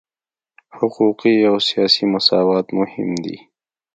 [0.77, 3.37] حقوقي او سیاسي مساوات مهم دي.